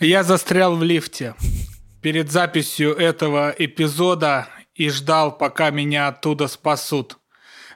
[0.00, 1.34] Я застрял в лифте
[2.02, 7.18] перед записью этого эпизода и ждал, пока меня оттуда спасут.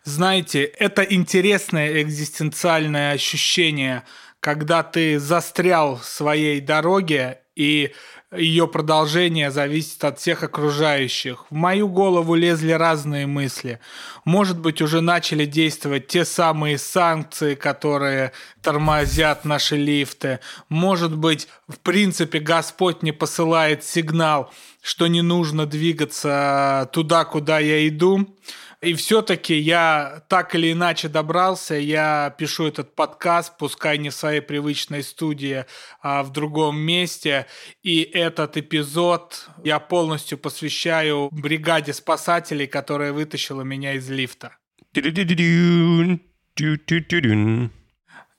[0.04, 4.04] Знаете, это интересное экзистенциальное ощущение,
[4.38, 7.92] когда ты застрял в своей дороге и
[8.37, 11.45] ее продолжение зависит от всех окружающих.
[11.51, 13.79] В мою голову лезли разные мысли.
[14.25, 20.41] Может быть, уже начали действовать те самые санкции, которые тормозят наши лифты.
[20.69, 24.51] Может быть, в принципе, Господь не посылает сигнал,
[24.83, 28.34] что не нужно двигаться туда, куда я иду.
[28.82, 34.41] И все-таки я так или иначе добрался, я пишу этот подкаст, пускай не в своей
[34.41, 35.64] привычной студии,
[36.00, 37.46] а в другом месте.
[37.84, 44.56] И этот эпизод я полностью посвящаю бригаде спасателей, которая вытащила меня из лифта.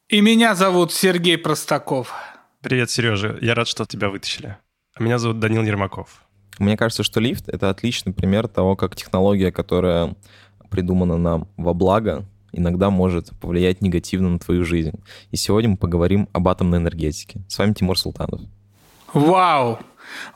[0.09, 2.13] И меня зовут Сергей Простаков.
[2.61, 3.37] Привет, Сережа.
[3.39, 4.57] Я рад, что тебя вытащили.
[4.93, 6.21] А меня зовут Данил Ермаков.
[6.59, 10.15] Мне кажется, что лифт— это отличный пример того, как технология, которая
[10.69, 14.93] придумана нам во благо, иногда может повлиять негативно на твою жизнь.
[15.31, 17.41] И сегодня мы поговорим об атомной энергетике.
[17.47, 18.41] С вами Тимур Султанов.
[19.13, 19.79] Вау!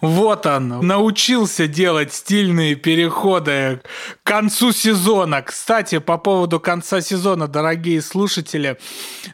[0.01, 3.81] Вот он, научился делать стильные переходы
[4.23, 5.41] к концу сезона.
[5.41, 8.77] Кстати, по поводу конца сезона, дорогие слушатели,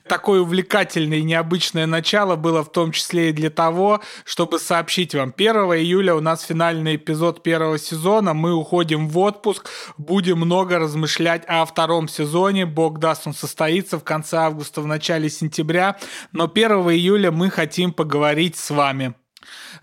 [0.07, 5.33] такое увлекательное и необычное начало было в том числе и для того, чтобы сообщить вам.
[5.35, 8.33] 1 июля у нас финальный эпизод первого сезона.
[8.33, 12.65] Мы уходим в отпуск, будем много размышлять о втором сезоне.
[12.65, 15.97] Бог даст, он состоится в конце августа, в начале сентября.
[16.31, 19.13] Но 1 июля мы хотим поговорить с вами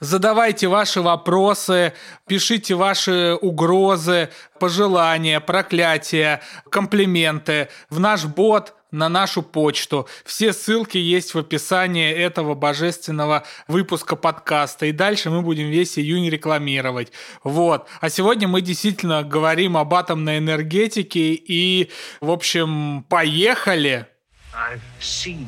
[0.01, 1.93] Задавайте ваши вопросы,
[2.27, 10.09] пишите ваши угрозы, пожелания, проклятия, комплименты в наш бот, на нашу почту.
[10.25, 14.87] Все ссылки есть в описании этого божественного выпуска подкаста.
[14.87, 17.13] И дальше мы будем весь июнь рекламировать.
[17.45, 17.87] Вот.
[18.01, 21.35] А сегодня мы действительно говорим об атомной энергетике.
[21.35, 21.91] И,
[22.21, 24.07] в общем, поехали!
[24.53, 25.47] I've seen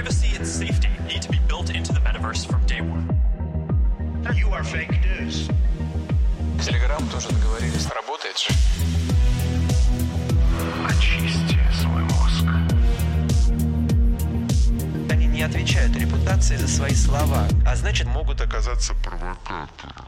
[0.00, 3.06] privacy and safety need to be built into the metaverse from day one.
[4.34, 5.50] You are fake news.
[6.64, 7.86] Телеграм тоже договорились.
[7.94, 8.48] Работает же.
[10.88, 12.46] Очисти свой мозг.
[15.10, 20.06] Они не отвечают репутации за свои слова, а значит могут оказаться провокатором.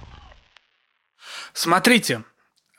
[1.53, 2.25] Смотрите,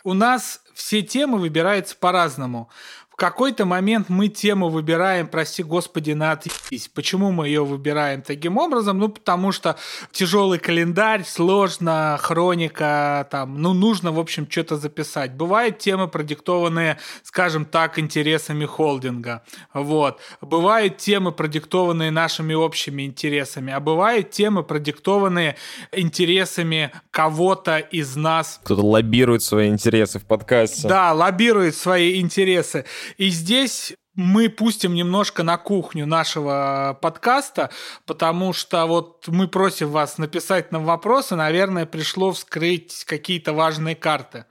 [0.03, 2.69] у нас все темы выбираются по-разному.
[3.13, 6.87] В какой-то момент мы тему выбираем, прости господи, на отъебись.
[6.87, 8.97] Почему мы ее выбираем таким образом?
[8.97, 9.77] Ну, потому что
[10.11, 15.33] тяжелый календарь, сложно, хроника, там, ну, нужно, в общем, что-то записать.
[15.33, 19.43] Бывают темы, продиктованные, скажем так, интересами холдинга.
[19.75, 20.19] Вот.
[20.41, 25.55] Бывают темы, продиктованные нашими общими интересами, а бывают темы, продиктованные
[25.91, 28.59] интересами кого-то из нас.
[28.63, 30.87] Кто-то лоббирует свои интересы в подкасте.
[30.87, 32.85] Да, лоббирует свои интересы.
[33.17, 37.71] И здесь мы пустим немножко на кухню нашего подкаста,
[38.05, 44.45] потому что вот мы просим вас написать нам вопросы, наверное, пришло вскрыть какие-то важные карты.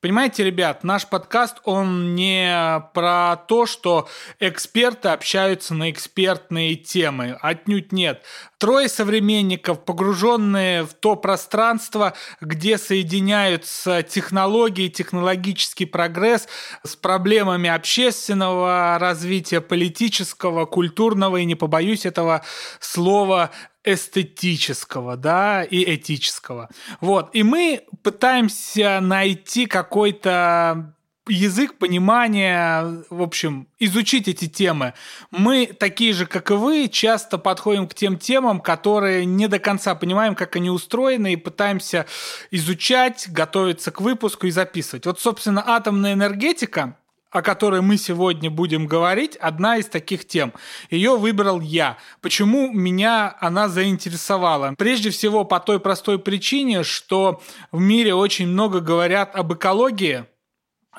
[0.00, 7.36] Понимаете, ребят, наш подкаст, он не про то, что эксперты общаются на экспертные темы.
[7.40, 8.22] Отнюдь нет.
[8.58, 16.48] Трое современников, погруженные в то пространство, где соединяются технологии, технологический прогресс
[16.82, 22.44] с проблемами общественного развития, политического, культурного, и не побоюсь этого
[22.80, 23.52] слова,
[23.84, 26.68] эстетического, да, и этического.
[27.00, 27.30] Вот.
[27.32, 30.94] И мы пытаемся найти какой-то
[31.28, 34.94] язык понимания, в общем, изучить эти темы.
[35.30, 39.94] Мы, такие же, как и вы, часто подходим к тем темам, которые не до конца
[39.94, 42.06] понимаем, как они устроены, и пытаемся
[42.50, 45.06] изучать, готовиться к выпуску и записывать.
[45.06, 46.96] Вот, собственно, атомная энергетика
[47.30, 50.52] о которой мы сегодня будем говорить, одна из таких тем.
[50.90, 51.98] Ее выбрал я.
[52.20, 54.74] Почему меня она заинтересовала?
[54.78, 60.24] Прежде всего по той простой причине, что в мире очень много говорят об экологии,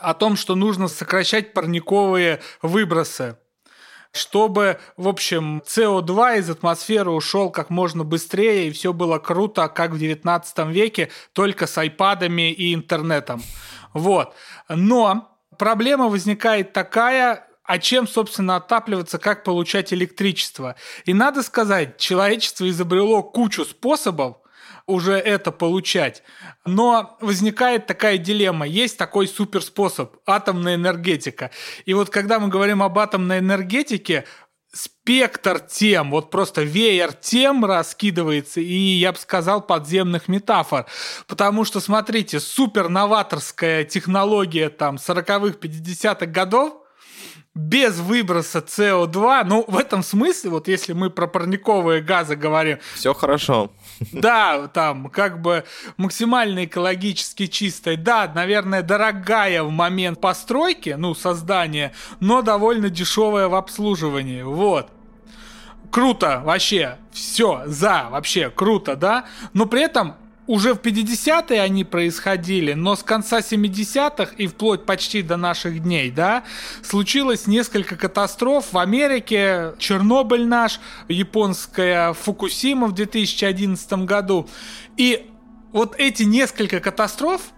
[0.01, 3.38] о том, что нужно сокращать парниковые выбросы
[4.12, 9.92] чтобы, в общем, СО2 из атмосферы ушел как можно быстрее, и все было круто, как
[9.92, 13.44] в 19 веке, только с айпадами и интернетом.
[13.94, 14.34] Вот.
[14.68, 20.75] Но проблема возникает такая, а чем, собственно, отапливаться, как получать электричество.
[21.06, 24.38] И надо сказать, человечество изобрело кучу способов,
[24.89, 26.24] уже это получать.
[26.65, 28.68] Но возникает такая дилемма.
[28.68, 31.51] Есть такой суперспособ– атомная энергетика.
[31.86, 34.25] И вот когда мы говорим об атомной энергетике,
[34.71, 40.86] спектр тем, вот просто веер тем раскидывается, и, я бы сказал, подземных метафор.
[41.27, 46.79] Потому что, смотрите, супер новаторская технология там 40-х, 50-х годов,
[47.56, 52.80] без выброса СО2, ну, в этом смысле, вот если мы про парниковые газы говорим...
[52.95, 53.71] Все хорошо.
[54.13, 55.66] Да, там, как бы
[55.98, 57.98] максимально экологически чистой.
[57.98, 64.42] Да, наверное, дорогая в момент постройки, ну, создания, но довольно дешевая в обслуживании.
[64.42, 64.92] Вот.
[65.92, 69.25] Круто, вообще, все, за, вообще, круто, да?
[69.54, 70.16] Но при этом
[70.50, 76.10] уже в 50-е они происходили, но с конца 70-х и вплоть почти до наших дней,
[76.10, 76.44] да,
[76.81, 84.50] случилось несколько катастроф в Америке, Чернобыль наш, японская Фукусима в 2011 году.
[84.98, 85.30] И
[85.72, 87.52] вот эти несколько катастроф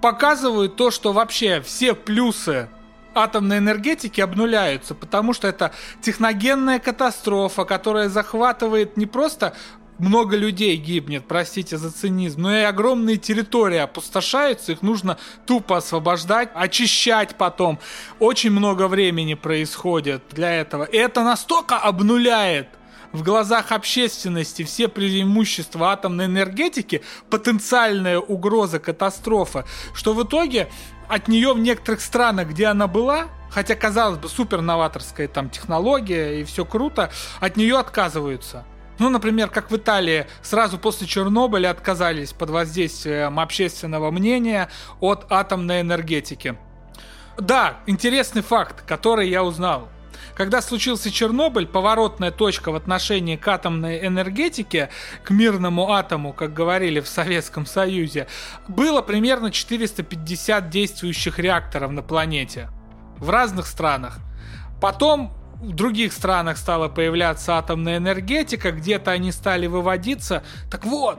[0.00, 2.68] показывают то, что вообще все плюсы
[3.16, 5.72] атомной энергетики обнуляются, потому что это
[6.02, 9.54] техногенная катастрофа, которая захватывает не просто
[9.98, 16.50] много людей гибнет, простите за цинизм, но и огромные территории опустошаются, их нужно тупо освобождать,
[16.54, 17.78] очищать потом.
[18.18, 20.84] Очень много времени происходит для этого.
[20.84, 22.68] И это настолько обнуляет
[23.12, 29.64] в глазах общественности все преимущества атомной энергетики, потенциальная угроза катастрофы,
[29.94, 30.68] что в итоге
[31.08, 36.40] от нее в некоторых странах, где она была, хотя казалось бы супер новаторская там технология
[36.40, 38.64] и все круто, от нее отказываются.
[38.98, 44.68] Ну, например, как в Италии сразу после Чернобыля отказались под воздействием общественного мнения
[45.00, 46.56] от атомной энергетики.
[47.38, 49.88] Да, интересный факт, который я узнал.
[50.36, 54.90] Когда случился Чернобыль, поворотная точка в отношении к атомной энергетике,
[55.22, 58.26] к мирному атому, как говорили в Советском Союзе,
[58.66, 62.68] было примерно 450 действующих реакторов на планете
[63.18, 64.18] в разных странах.
[64.80, 65.32] Потом
[65.68, 70.42] в других странах стала появляться атомная энергетика, где-то они стали выводиться.
[70.70, 71.18] Так вот,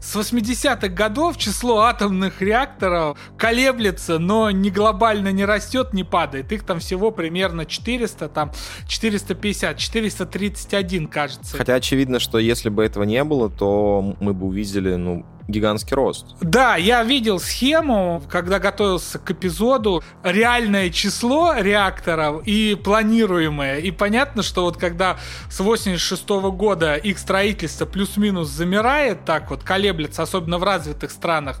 [0.00, 6.52] с 80-х годов число атомных реакторов колеблется, но не глобально не растет, не падает.
[6.52, 8.52] Их там всего примерно 400, там
[8.86, 11.56] 450, 431, кажется.
[11.56, 16.36] Хотя очевидно, что если бы этого не было, то мы бы увидели, ну, гигантский рост.
[16.40, 23.78] Да, я видел схему, когда готовился к эпизоду, реальное число реакторов и планируемое.
[23.78, 25.16] И понятно, что вот когда
[25.50, 31.60] с 86 -го года их строительство плюс-минус замирает, так вот колеблется, особенно в развитых странах,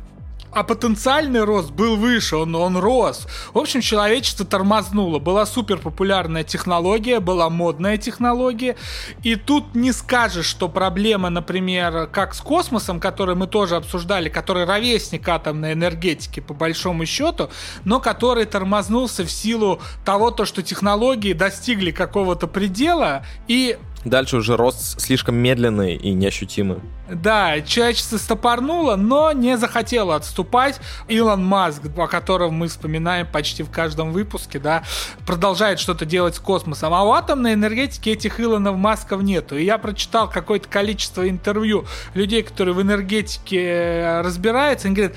[0.52, 3.26] а потенциальный рост был выше, он, он рос.
[3.52, 5.18] В общем, человечество тормознуло.
[5.18, 8.76] Была супер популярная технология, была модная технология.
[9.22, 14.64] И тут не скажешь, что проблема, например, как с космосом, который мы тоже обсуждали, который
[14.64, 17.50] ровесник атомной энергетики по большому счету,
[17.84, 23.78] но который тормознулся в силу того, то, что технологии достигли какого-то предела и
[24.08, 26.78] Дальше уже рост слишком медленный и неощутимый.
[27.10, 30.80] Да, человечество стопорнуло, но не захотело отступать.
[31.08, 34.84] Илон Маск, о котором мы вспоминаем почти в каждом выпуске, да,
[35.26, 36.94] продолжает что-то делать с космосом.
[36.94, 39.56] А у атомной энергетики этих Илонов Масков нету.
[39.56, 45.16] И я прочитал какое-то количество интервью людей, которые в энергетике э, разбираются, они говорят,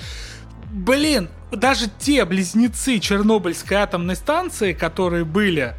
[0.71, 5.75] блин, даже те близнецы Чернобыльской атомной станции, которые были,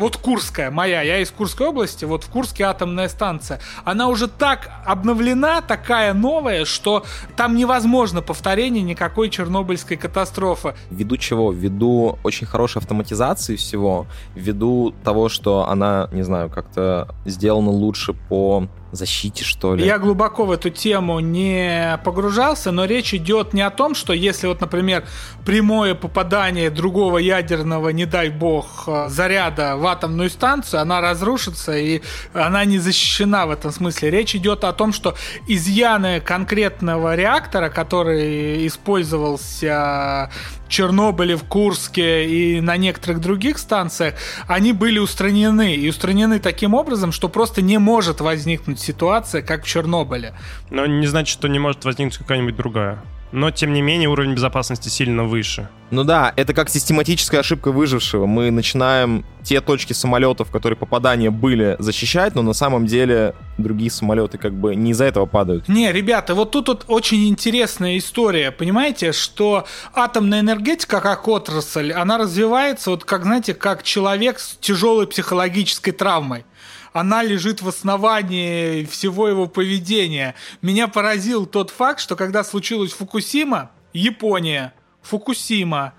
[0.00, 4.70] вот Курская, моя, я из Курской области, вот в Курске атомная станция, она уже так
[4.86, 7.04] обновлена, такая новая, что
[7.36, 10.74] там невозможно повторение никакой чернобыльской катастрофы.
[10.90, 11.52] Ввиду чего?
[11.52, 18.68] Ввиду очень хорошей автоматизации всего, ввиду того, что она, не знаю, как-то сделана лучше по
[18.92, 19.84] защите, что ли.
[19.84, 24.46] Я глубоко в эту тему не погружался, но речь идет не о том, что если
[24.46, 25.04] вот, например,
[25.44, 32.02] прямое попадание другого ядерного, не дай бог, э, заряда в атомную станцию, она разрушится и
[32.32, 34.10] она не защищена в этом смысле.
[34.10, 35.14] Речь идет о том, что
[35.46, 40.30] изъяны конкретного реактора, который использовался
[40.70, 44.14] Чернобыле, в Курске и на некоторых других станциях,
[44.46, 45.74] они были устранены.
[45.74, 50.34] И устранены таким образом, что просто не может возникнуть ситуация, как в Чернобыле.
[50.70, 54.88] Но не значит, что не может возникнуть какая-нибудь другая но тем не менее уровень безопасности
[54.88, 55.68] сильно выше.
[55.90, 58.26] Ну да, это как систематическая ошибка выжившего.
[58.26, 64.38] Мы начинаем те точки самолетов, которые попадания были, защищать, но на самом деле другие самолеты
[64.38, 65.68] как бы не из-за этого падают.
[65.68, 68.52] Не, ребята, вот тут вот очень интересная история.
[68.52, 75.06] Понимаете, что атомная энергетика как отрасль, она развивается вот как, знаете, как человек с тяжелой
[75.06, 76.44] психологической травмой
[76.92, 80.34] она лежит в основании всего его поведения.
[80.62, 85.94] Меня поразил тот факт, что когда случилась Фукусима, Япония, Фукусима,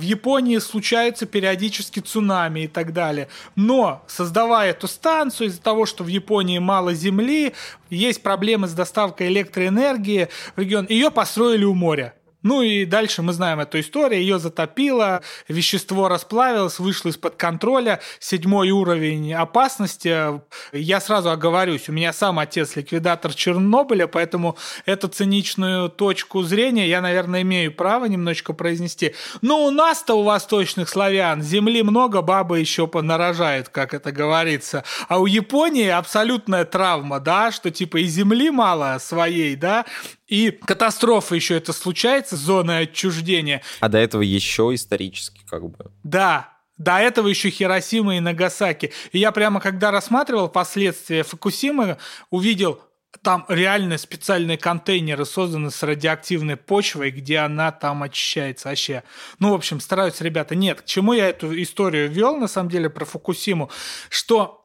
[0.00, 3.28] в Японии случаются периодически цунами и так далее.
[3.54, 7.52] Но, создавая эту станцию, из-за того, что в Японии мало земли,
[7.90, 12.14] есть проблемы с доставкой электроэнергии в регион, ее построили у моря.
[12.42, 14.20] Ну и дальше мы знаем эту историю.
[14.20, 18.00] Ее затопило, вещество расплавилось, вышло из-под контроля.
[18.18, 20.40] Седьмой уровень опасности.
[20.72, 24.56] Я сразу оговорюсь, у меня сам отец ликвидатор Чернобыля, поэтому
[24.86, 29.14] эту циничную точку зрения я, наверное, имею право немножечко произнести.
[29.42, 34.84] Но у нас-то, у восточных славян, земли много, бабы еще понарожают, как это говорится.
[35.08, 39.84] А у Японии абсолютная травма, да, что типа и земли мало своей, да,
[40.30, 43.62] и катастрофа еще это случается, зона отчуждения.
[43.80, 45.90] А до этого еще исторически как бы.
[46.04, 48.92] Да, до этого еще Хиросима и Нагасаки.
[49.12, 51.98] И я прямо когда рассматривал последствия Фукусимы,
[52.30, 52.80] увидел,
[53.22, 59.02] там реально специальные контейнеры созданы с радиоактивной почвой, где она там очищается вообще.
[59.40, 60.54] Ну, в общем, стараются ребята.
[60.54, 63.68] Нет, к чему я эту историю вел, на самом деле, про Фукусиму,
[64.08, 64.64] что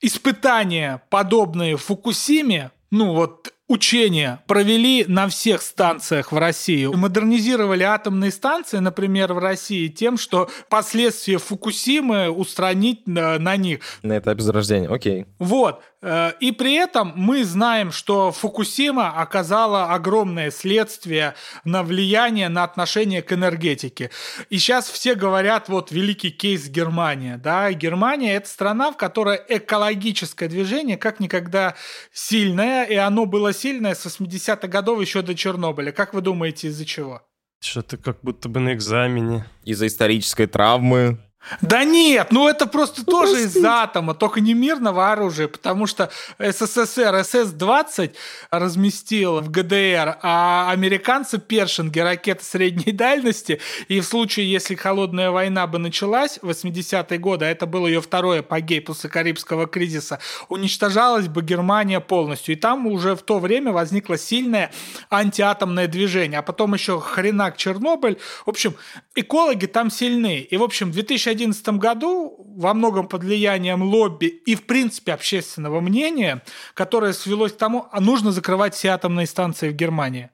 [0.00, 6.86] испытания, подобные Фукусиме, ну вот учения провели на всех станциях в России.
[6.86, 13.80] Модернизировали атомные станции, например, в России тем, что последствия Фукусимы устранить на, на них.
[14.02, 15.26] На этапе зарождения, окей.
[15.38, 15.80] Вот.
[16.04, 21.34] Э, и при этом мы знаем, что Фукусима оказала огромное следствие
[21.64, 24.10] на влияние на отношение к энергетике.
[24.50, 27.38] И сейчас все говорят, вот великий кейс Германия.
[27.38, 27.72] Да?
[27.72, 31.74] Германия– это страна, в которой экологическое движение как никогда
[32.12, 35.90] сильное, и оно было сильное с 80-х годов еще до Чернобыля.
[35.90, 37.22] Как вы думаете, из-за чего?
[37.60, 39.46] Что-то как будто бы на экзамене.
[39.64, 41.18] Из-за исторической травмы.
[41.60, 43.58] Да нет, ну это просто ну, тоже простите.
[43.58, 48.14] из атома, только не мирного оружия, потому что СССР СС-20
[48.50, 55.66] разместил в ГДР, а американцы Першинги ракеты средней дальности, и в случае, если холодная война
[55.66, 61.28] бы началась в 80-е годы, а это был ее второй апогей после Карибского кризиса, уничтожалась
[61.28, 62.54] бы Германия полностью.
[62.54, 64.72] И там уже в то время возникло сильное
[65.10, 68.18] антиатомное движение, а потом еще хренак Чернобыль.
[68.46, 68.74] В общем,
[69.14, 70.40] экологи там сильны.
[70.40, 75.12] И, в общем, в 2000 2011 году во многом под влиянием лобби и, в принципе,
[75.12, 76.42] общественного мнения,
[76.74, 80.30] которое свелось к тому, а нужно закрывать все атомные станции в Германии.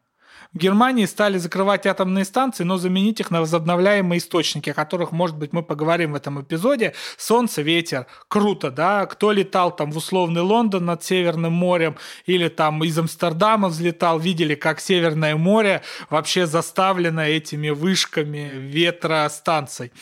[0.53, 5.37] В Германии стали закрывать атомные станции, но заменить их на возобновляемые источники, о которых, может
[5.37, 6.93] быть, мы поговорим в этом эпизоде.
[7.17, 8.07] Солнце, ветер.
[8.27, 9.07] Круто, да?
[9.07, 14.57] Кто летал там в условный Лондон над Северным морем или там из Амстердама взлетал, видели,
[14.57, 19.93] как Северное море вообще заставлено этими вышками ветростанций.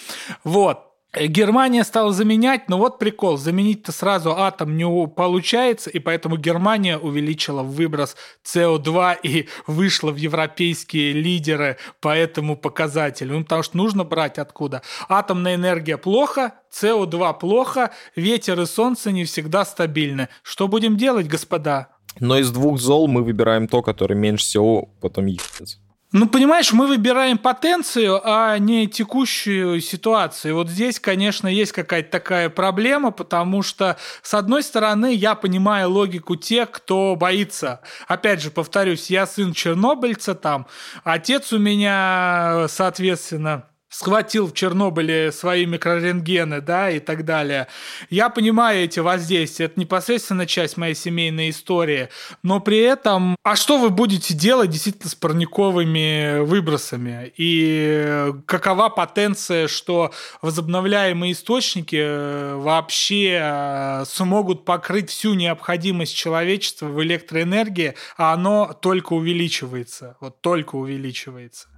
[0.44, 0.87] Вот.
[1.18, 6.98] Э, Германия стала заменять, но вот прикол, заменить-то сразу атом не получается, и поэтому Германия
[6.98, 13.38] увеличила выброс СО2 и вышла в европейские лидеры по этому показателю.
[13.38, 14.82] Ну, потому что нужно брать откуда.
[15.08, 20.28] Атомная энергия плохо, СО2 плохо, ветер и солнце не всегда стабильны.
[20.42, 21.88] Что будем делать, господа?
[22.20, 25.78] Но из двух зол мы выбираем то, которое меньше всего потом ебется.
[26.10, 30.54] Ну, понимаешь, мы выбираем потенцию, а не текущую ситуацию.
[30.54, 36.34] Вот здесь, конечно, есть какая-то такая проблема, потому что, с одной стороны, я понимаю логику
[36.34, 37.82] тех, кто боится.
[38.06, 40.66] Опять же, повторюсь, я сын чернобыльца там,
[41.04, 47.68] отец у меня, соответственно, схватил в Чернобыле свои микрорентгены, да, и так далее.
[48.10, 52.08] Я понимаю эти воздействия, это непосредственно часть моей семейной истории,
[52.42, 57.32] но при этом, а что вы будете делать действительно с парниковыми выбросами?
[57.36, 67.02] И какова потенция, что возобновляемые источники э, вообще э, смогут покрыть всю необходимость человечества в
[67.02, 71.68] электроэнергии, а оно только увеличивается, вот только увеличивается.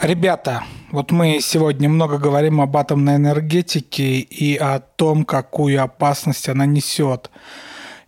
[0.00, 6.66] Ребята, вот мы сегодня много говорим об атомной энергетике и о том, какую опасность она
[6.66, 7.30] несет.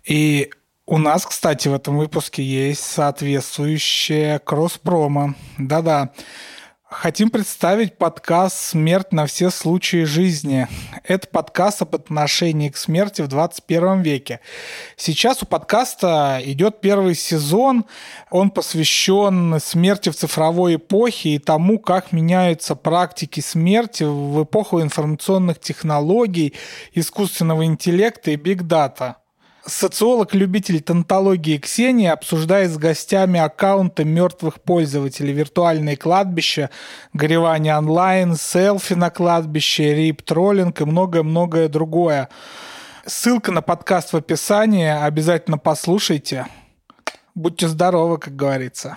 [0.05, 0.51] И
[0.87, 5.35] у нас, кстати, в этом выпуске есть соответствующая кросс-промо.
[5.59, 6.11] Да-да.
[6.91, 10.67] Хотим представить подкаст «Смерть на все случаи жизни».
[11.05, 14.41] Это подкаст об отношении к смерти в 21 веке.
[14.97, 17.85] Сейчас у подкаста идет первый сезон.
[18.31, 25.61] Он посвящен смерти в цифровой эпохе и тому, как меняются практики смерти в эпоху информационных
[25.61, 26.55] технологий,
[26.95, 29.17] искусственного интеллекта и биг-дата.
[29.69, 36.71] Социолог-любитель тонтологии Ксения обсуждает с гостями аккаунты мертвых пользователей, виртуальные кладбища,
[37.13, 42.31] горевание онлайн, селфи на кладбище, рип-троллинг и многое-многое другое.
[43.05, 46.47] Ссылка на подкаст в описании, обязательно послушайте.
[47.35, 48.97] Будьте здоровы, как говорится.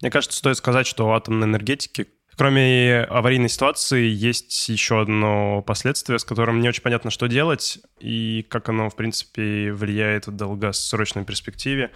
[0.00, 6.18] Мне кажется, стоит сказать, что у атомной энергетики, кроме аварийной ситуации, есть еще одно последствие,
[6.18, 11.24] с которым не очень понятно, что делать, и как оно, в принципе, влияет в долгосрочной
[11.24, 11.90] перспективе.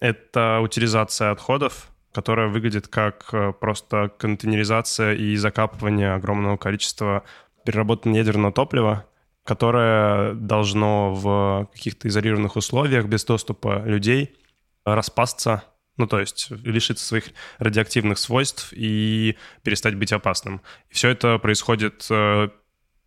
[0.00, 7.22] Это утилизация отходов, которая выглядит как э, просто контейнеризация и закапывание огромного количества
[7.64, 9.06] переработанного ядерного топлива,
[9.44, 14.36] которое должно в каких-то изолированных условиях без доступа людей
[14.84, 15.64] распасться
[15.96, 17.24] ну, то есть лишиться своих
[17.58, 20.60] радиоактивных свойств и перестать быть опасным.
[20.90, 22.48] И все это происходит э,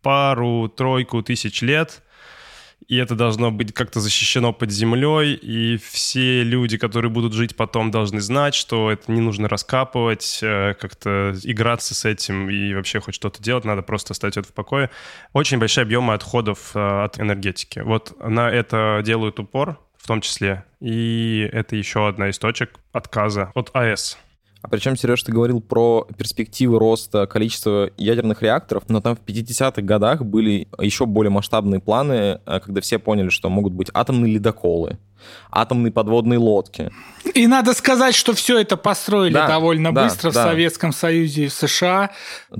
[0.02, 2.02] пару-тройку тысяч лет,
[2.88, 7.90] и это должно быть как-то защищено под землей, и все люди, которые будут жить потом,
[7.90, 13.14] должны знать, что это не нужно раскапывать, э, как-то играться с этим и вообще хоть
[13.14, 14.90] что-то делать, надо просто оставить это в покое.
[15.32, 17.80] Очень большие объемы отходов э, от энергетики.
[17.80, 20.64] Вот на это делают упор, в том числе.
[20.80, 24.16] И это еще одна из точек отказа от АЭС.
[24.62, 29.80] А причем, Сереж, ты говорил про перспективы роста количества ядерных реакторов, но там в 50-х
[29.80, 34.98] годах были еще более масштабные планы, э, когда все поняли, что могут быть атомные ледоколы,
[35.50, 36.90] атомные подводные лодки.
[37.34, 40.40] И надо сказать, что все это построили да, довольно да, быстро да.
[40.40, 42.10] в Советском Союзе и в США.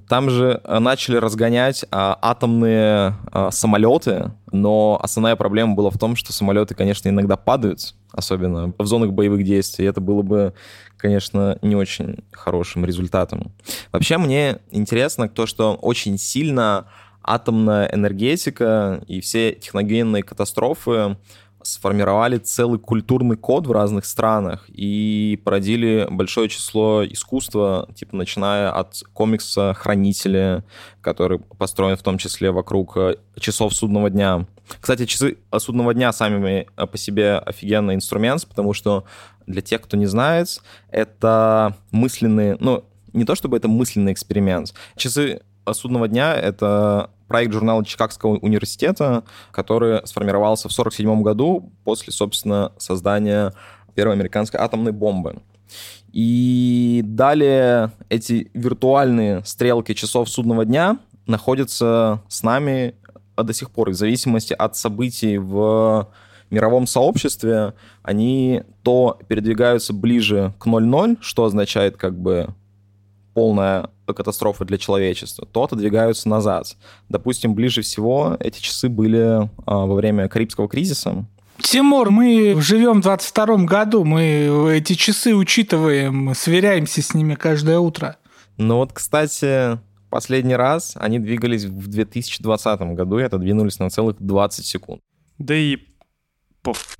[0.08, 6.16] Там же э, начали разгонять а, атомные а, самолеты, но основная проблема была в том,
[6.16, 9.86] что самолеты, конечно, иногда падают, особенно в зонах боевых действий.
[9.86, 10.54] Это было бы,
[10.96, 13.52] конечно, не очень хорошим результатом.
[13.92, 16.86] Вообще мне интересно то, что очень сильно
[17.22, 21.16] атомная энергетика и все техногенные катастрофы
[21.62, 29.02] сформировали целый культурный код в разных странах и породили большое число искусства, типа начиная от
[29.12, 30.64] комикса «Хранители»,
[31.00, 34.46] который построен в том числе вокруг э, часов судного дня.
[34.80, 39.04] Кстати, часы судного дня сами э, по себе офигенный инструмент, потому что
[39.46, 44.72] для тех, кто не знает, это мысленные, ну, не то чтобы это мысленный эксперимент.
[44.96, 45.42] Часы
[45.72, 53.52] судного дня— это проект журнала Чикагского университета, который сформировался в 1947 году после, собственно, создания
[53.94, 55.36] первой американской атомной бомбы.
[56.12, 62.94] И далее эти виртуальные стрелки часов судного дня находятся с нами
[63.36, 66.08] до сих пор, в зависимости от событий в
[66.50, 72.54] мировом сообществе, они то передвигаются ближе к 0.0, что означает как бы
[73.34, 76.76] полная катастрофа для человечества, то отодвигаются назад.
[77.08, 81.26] Допустим, ближе всего эти часы были а, во время Карибского кризиса,
[81.62, 88.16] Тимур, мы живем в 22 году, мы эти часы учитываем, сверяемся с ними каждое утро.
[88.56, 94.64] Ну вот, кстати, последний раз они двигались в 2020 году и отодвинулись на целых 20
[94.64, 95.02] секунд.
[95.38, 95.78] Да и
[96.62, 96.96] поф.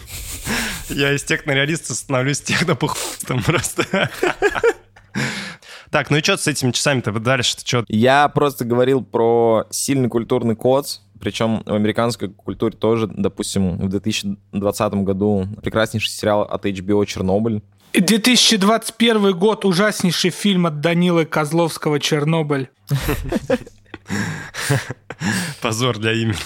[0.88, 4.10] Я из технореалиста становлюсь технопухом просто.
[5.90, 7.56] Так, ну и что с этими часами-то дальше?
[7.64, 7.84] Что?
[7.88, 14.92] Я просто говорил про сильный культурный код, причем в американской культуре тоже, допустим, в 2020
[14.94, 17.62] году прекраснейший сериал от HBO «Чернобыль».
[17.94, 22.68] 2021 год ужаснейший фильм от Данилы Козловского «Чернобыль».
[25.60, 26.36] Позор для имени.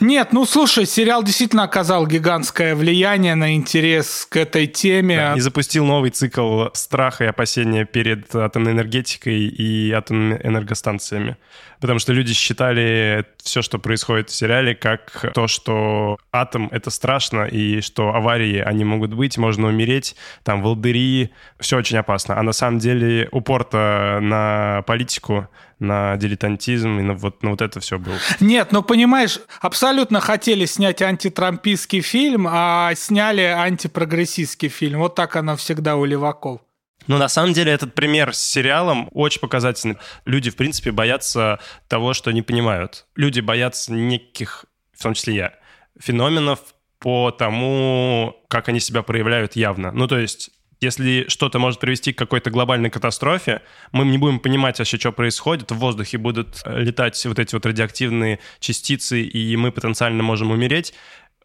[0.00, 5.16] Нет, ну слушай, сериал действительно оказал гигантское влияние на интерес к этой теме.
[5.16, 11.36] Да, и запустил новый цикл страха и опасения перед атомной энергетикой и атомными энергостанциями.
[11.80, 17.42] Потому что люди считали все, что происходит в сериале, как то, что атом— это страшно,
[17.44, 22.38] и что аварии, они могут быть, можно умереть, там, волдыри, все очень опасно.
[22.38, 27.80] А на самом деле упор-то на политику на дилетантизм и на вот, на вот это
[27.80, 28.16] все было.
[28.40, 35.00] Нет, ну понимаешь, абсолютно хотели снять антитрампийский фильм, а сняли антипрогрессистский фильм.
[35.00, 36.60] Вот так оно всегда у леваков.
[37.06, 39.98] Ну, на самом деле, этот пример с сериалом очень показательный.
[40.24, 41.58] Люди, в принципе, боятся
[41.88, 43.06] того, что не понимают.
[43.14, 44.64] Люди боятся неких,
[44.96, 45.54] в том числе я,
[46.00, 46.60] феноменов
[46.98, 49.92] по тому, как они себя проявляют явно.
[49.92, 50.50] Ну, то есть
[50.84, 55.72] если что-то может привести к какой-то глобальной катастрофе, мы не будем понимать вообще, что происходит,
[55.72, 60.94] в воздухе будут э, летать вот эти вот радиоактивные частицы, и мы потенциально можем умереть.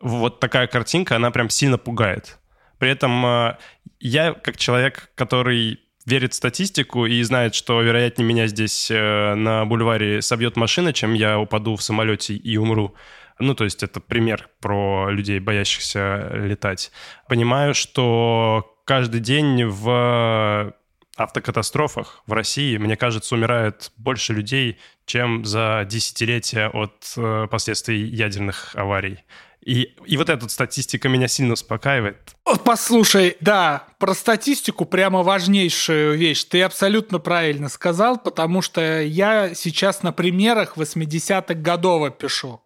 [0.02, 2.38] Вот такая картинка, она прям сильно пугает.
[2.78, 3.58] При этом э,
[3.99, 9.65] я, как человек, который верит в статистику и знает, что, вероятнее, меня здесь э, на
[9.65, 12.95] бульваре собьет машина, чем я упаду в самолете и умру.
[13.39, 16.91] Ну, то есть это пример про людей, боящихся летать.
[17.30, 20.73] Понимаю, что каждый день в
[21.15, 28.75] автокатастрофах в России, мне кажется, умирает больше людей, чем за десятилетия от э, последствий ядерных
[28.75, 29.19] аварий.
[29.63, 32.36] И, и вот эта статистика меня сильно успокаивает.
[32.65, 36.45] Послушай, да, про статистику прямо важнейшую вещь.
[36.45, 42.60] Ты абсолютно правильно сказал, потому что я сейчас на примерах 80-х годов опишу.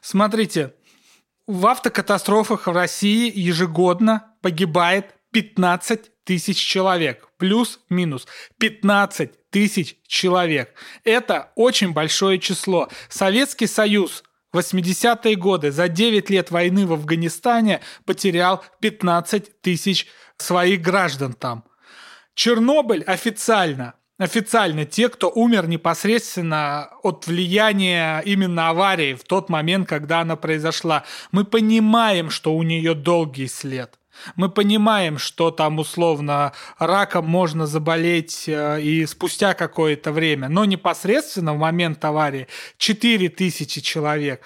[0.00, 0.72] Смотрите,
[1.46, 7.28] в автокатастрофах в России ежегодно погибает 15 тысяч человек.
[7.38, 8.26] Плюс-минус
[8.58, 10.74] 15 тысяч человек.
[11.04, 12.88] Это очень большое число.
[13.08, 14.22] Советский Союз
[14.54, 20.06] 80-е годы за 9 лет войны в Афганистане потерял 15 тысяч
[20.38, 21.64] своих граждан там.
[22.34, 30.20] Чернобыль официально официально те, кто умер непосредственно от влияния именно аварии в тот момент, когда
[30.20, 31.04] она произошла.
[31.32, 33.99] Мы понимаем, что у нее долгий след.
[34.36, 41.54] Мы понимаем, что там условно раком можно заболеть э, и спустя какое-то время, но непосредственно
[41.54, 44.42] в момент аварии 4000 человек.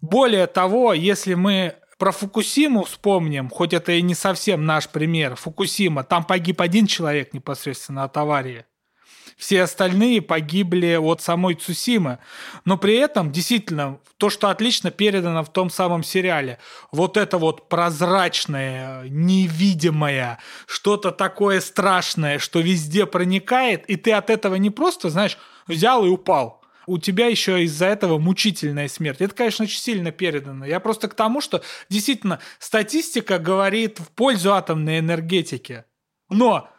[0.00, 6.02] Более того, если мы про Фукусиму вспомним, хоть это и не совсем наш пример, Фукусима,
[6.02, 8.64] там погиб один человек непосредственно от аварии.
[9.42, 12.20] Все остальные погибли от самой Цусимы.
[12.64, 16.60] Но при этом, действительно, то, что отлично передано в том самом сериале,
[16.92, 24.54] вот это вот прозрачное, невидимое, что-то такое страшное, что везде проникает, и ты от этого
[24.54, 29.20] не просто, знаешь, взял и упал у тебя еще из-за этого мучительная смерть.
[29.20, 30.66] Это, конечно, очень сильно передано.
[30.66, 35.84] Я просто к тому, что действительно статистика говорит в пользу атомной энергетики.
[36.28, 36.71] Но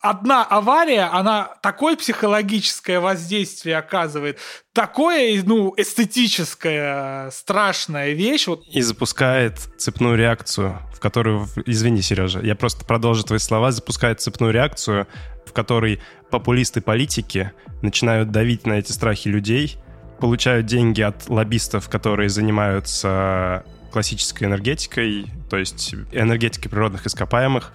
[0.00, 4.38] одна авария, она такое психологическое воздействие оказывает,
[4.72, 8.46] такое, ну, эстетическая страшная вещь.
[8.46, 8.64] Вот.
[8.66, 14.52] И запускает цепную реакцию, в которую, извини, Сережа, я просто продолжу твои слова, запускает цепную
[14.52, 15.06] реакцию,
[15.46, 19.76] в которой популисты политики начинают давить на эти страхи людей,
[20.18, 27.72] получают деньги от лоббистов, которые занимаются классической энергетикой, то есть энергетикой природных ископаемых,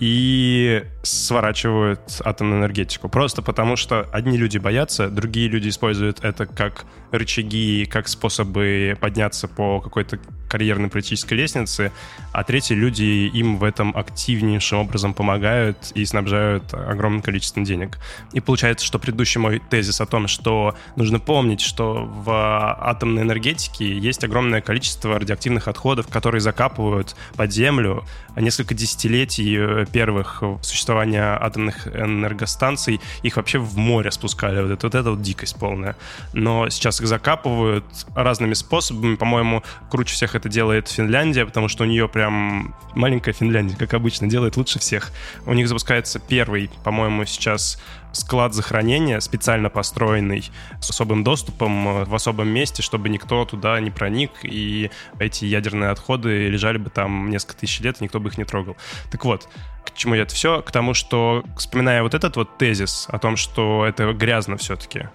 [0.00, 3.08] и сворачивают атомную энергетику.
[3.08, 9.48] Просто потому, что одни люди боятся, другие люди используют это как рычаги, как способы подняться
[9.48, 11.92] по какой-то карьерной политической лестнице,
[12.32, 17.98] а третьи люди им в этом активнейшим образом помогают и снабжают огромным количеством денег.
[18.32, 23.98] И получается, что предыдущий мой тезис о том, что нужно помнить, что в атомной энергетике
[23.98, 28.04] есть огромное количество радиоактивных отходов, которые закапывают под землю.
[28.36, 34.60] Несколько десятилетий первых существования атомных энергостанций их вообще в море спускали.
[34.60, 35.96] Вот это вот, это вот дикость полная.
[36.32, 39.16] Но сейчас их закапывают разными способами.
[39.16, 44.28] По-моему, круче всех это делает Финляндия, потому что у нее прям маленькая Финляндия, как обычно,
[44.28, 45.10] делает лучше всех.
[45.46, 47.80] У них запускается первый, по-моему, сейчас
[48.12, 53.90] склад захоронения, специально построенный с особым доступом э, в особом месте, чтобы никто туда не
[53.90, 58.38] проник, и эти ядерные отходы лежали бы там несколько тысяч лет, и никто бы их
[58.38, 58.76] не трогал.
[59.10, 59.48] Так вот,
[59.84, 60.62] к чему это все?
[60.62, 65.08] К тому, что, вспоминая вот этот вот тезис о том, что это грязно все-таки,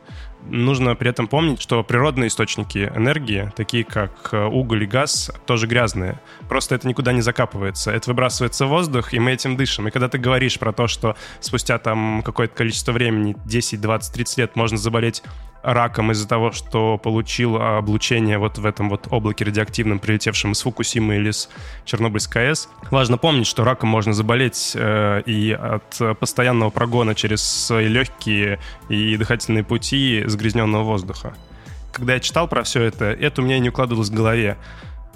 [0.49, 5.67] Нужно при этом помнить, что природные источники энергии, такие как э, уголь и газ, тоже
[5.67, 6.19] грязные.
[6.49, 7.91] Просто это никуда не закапывается.
[7.91, 9.87] Это выбрасывается в воздух, и мы этим дышим.
[9.87, 14.37] И когда ты говоришь про то, что спустя там какое-то количество времени, 10, 20, 30
[14.37, 15.23] лет, можно заболеть
[15.63, 21.15] раком из-за того, что получил облучение вот в этом вот облаке радиоактивном, прилетевшем из Фукусимы
[21.15, 21.49] или с
[21.85, 22.69] Чернобыльской АЭС.
[22.91, 29.15] Важно помнить, что раком можно заболеть э, и от постоянного прогона через свои легкие и
[29.15, 31.33] дыхательные пути загрязненного воздуха.
[31.91, 34.57] Когда я читал про все это, это у меня не укладывалось в голове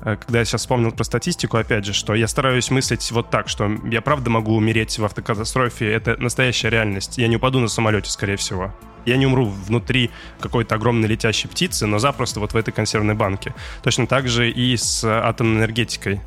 [0.01, 3.49] э, когда я сейчас вспомнил про статистику, опять же, что я стараюсь мыслить вот так,
[3.49, 7.17] что я правда могу умереть в автокатастрофе, это настоящая реальность.
[7.17, 8.73] Я не упаду на самолете, скорее всего
[9.07, 13.53] я не умру внутри какой-то огромной летящей птицы, но запросто вот в этой консервной банке.
[13.81, 16.21] Точно так же и с атомной энергетикой.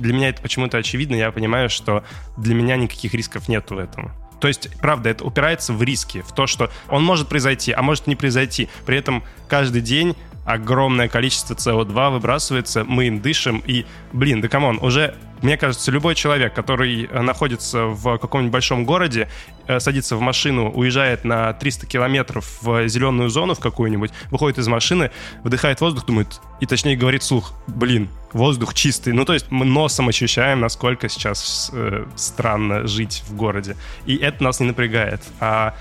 [0.00, 2.04] Для меня это почему-то очевидно, я понимаю, что
[2.36, 4.10] для меня никаких рисков нет в этом.
[4.40, 8.08] То есть, правда, это упирается в риски, в то, что он может произойти, а может
[8.08, 8.68] не произойти.
[8.84, 14.65] При этом каждый день огромное количество СО2 выбрасывается, мы им дышим, и, блин, да come
[14.65, 19.28] on, уже мне кажется, любой человек, который э, находится в каком-нибудь большом городе,
[19.66, 24.68] э, садится в машину, уезжает на 300 километров в зеленую зону в какую-нибудь, выходит из
[24.68, 25.10] машины,
[25.42, 29.12] вдыхает воздух, думает, и точнее говорит вслух, блин, воздух чистый.
[29.12, 33.76] Ну, то есть мы носом ощущаем, насколько сейчас э, странно жить в городе.
[34.06, 35.20] И это нас не напрягает.
[35.40, 35.74] А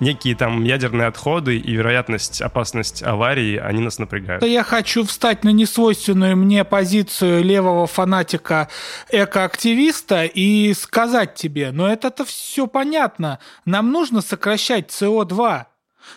[0.00, 4.44] некие там ядерные отходы и вероятность, опасность аварии, они нас напрягают.
[4.44, 8.68] Я хочу встать на несвойственную мне позицию левого фанатика
[9.10, 15.66] экоактивиста и сказать тебе, но это-то все понятно, нам нужно сокращать СО2.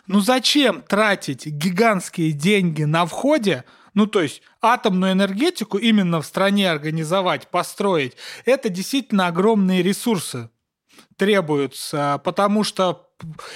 [0.08, 3.64] Ну зачем тратить гигантские деньги на входе,
[3.94, 8.16] ну, то есть атомную энергетику именно в стране организовать, построить,
[8.46, 10.50] это действительно огромные ресурсы
[11.18, 13.09] требуются, потому что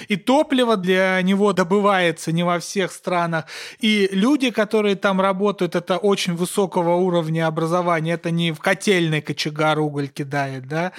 [0.08, 3.46] и топливо для него добывается не во всех странах,
[3.78, 9.78] и люди, которые там работают, это очень высокого уровня образования, это не в котельной кочегар
[9.78, 10.92] уголь кидает, да,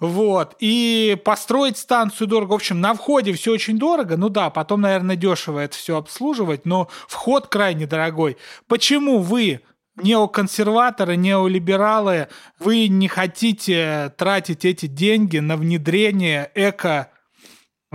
[0.00, 4.80] вот, и построить станцию дорого, в общем, на входе все очень дорого, ну да, потом,
[4.82, 8.36] наверное, дешево это все обслуживать, но вход крайне дорогой.
[8.68, 9.60] Почему вы
[10.02, 17.10] неоконсерваторы, неолибералы, вы не хотите тратить эти деньги на внедрение эко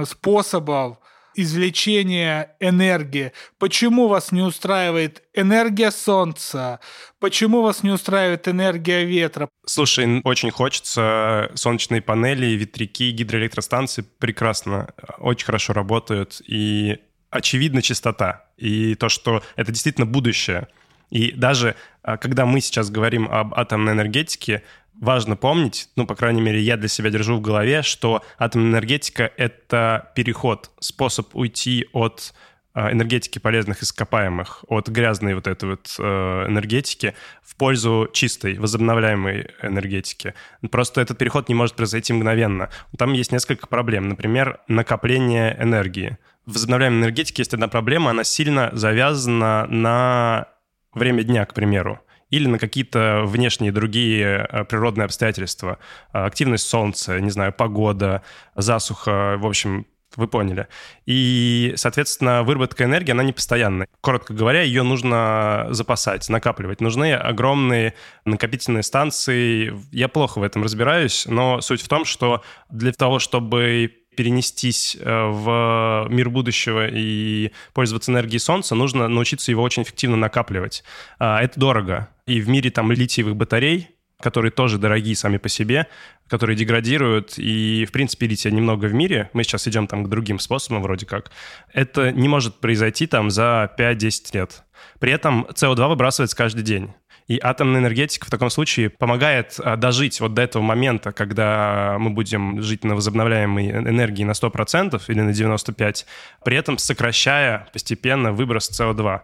[0.06, 0.98] способов
[1.36, 3.32] извлечения энергии.
[3.58, 6.80] Почему вас не устраивает энергия солнца?
[7.20, 9.50] Почему вас не устраивает энергия ветра?
[9.66, 11.50] Слушай, очень хочется.
[11.56, 16.42] Солнечные панели, ветряки, гидроэлектростанции прекрасно, очень хорошо работают.
[16.46, 16.98] И
[17.30, 18.46] очевидна чистота.
[18.58, 20.68] И то, что это действительно будущее.
[21.12, 24.64] И даже а, когда мы сейчас говорим об атомной энергетике,
[25.00, 29.32] важно помнить, ну, по крайней мере, я для себя держу в голове, что атомная энергетика—
[29.38, 32.34] это переход, способ уйти от
[32.74, 36.04] э, энергетики полезных ископаемых, от грязной вот этой вот э,
[36.48, 40.34] энергетики в пользу чистой, возобновляемой энергетики.
[40.72, 42.70] Просто этот переход не может произойти мгновенно.
[42.98, 44.08] Там есть несколько проблем.
[44.08, 46.18] Например, накопление энергии.
[46.46, 50.48] В возобновляемой энергетике есть одна проблема, она сильно завязана на
[50.94, 52.00] время дня, к примеру
[52.32, 55.78] или на какие-то внешние другие э, природные обстоятельства.
[56.14, 58.24] Э, активность солнца, не знаю, погода,
[58.56, 60.68] засуха, в общем, вы поняли.
[61.06, 63.88] И, соответственно, выработка энергии, она не постоянная.
[64.02, 66.82] Коротко говоря, ее нужно запасать, накапливать.
[66.82, 67.94] Нужны огромные
[68.26, 69.74] накопительные станции.
[69.92, 75.04] Я плохо в этом разбираюсь, но суть в том, что для того, чтобы перенестись э,
[75.06, 80.84] в мир будущего и пользоваться энергией Солнца, нужно научиться его очень эффективно накапливать.
[81.20, 82.10] А, это дорого.
[82.26, 85.88] И в мире там литиевых батарей, которые тоже дорогие сами по себе,
[86.28, 90.40] которые деградируют, и, в принципе, лития немного в мире, мы сейчас идем там к другим
[90.40, 91.32] способам вроде как,
[91.74, 94.64] это не может произойти там за 5-10 лет.
[95.00, 96.94] При этом СО2 выбрасывается каждый день.
[97.32, 102.10] И атомная энергетика в таком случае помогает а, дожить вот до этого момента, когда мы
[102.10, 106.04] будем жить на возобновляемой энергии на 100% или на 95%,
[106.44, 109.22] при этом сокращая постепенно выброс СО2.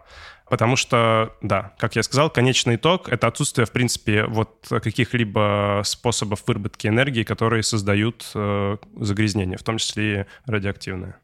[0.48, 6.44] Потому что, да, как я сказал, конечный итог— это отсутствие, в принципе, вот каких-либо способов
[6.46, 11.20] выработки энергии, которые создают э, загрязнение, в том числе и радиоактивное.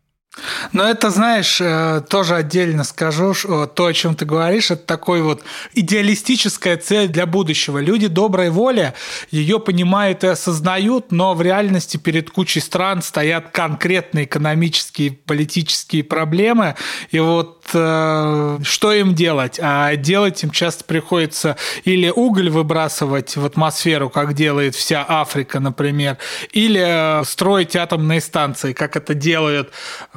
[0.73, 5.23] Но это, знаешь, э, тоже отдельно скажу, что то, о чем ты говоришь, это такой
[5.23, 5.42] вот
[5.75, 7.79] идеалистическая цель для будущего.
[7.79, 8.94] Люди доброй воли
[9.31, 16.75] ее понимают и осознают, но в реальности перед кучей стран стоят конкретные экономические, политические проблемы.
[17.11, 19.61] И вот э, что им делать?
[19.62, 26.18] А делать им часто приходится или уголь выбрасывать в атмосферу, как делает вся Африка, например,
[26.53, 29.70] или э, строить атомные станции, как это делают